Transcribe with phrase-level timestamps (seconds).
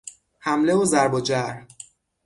[0.39, 1.67] حمله و ضرب و جرح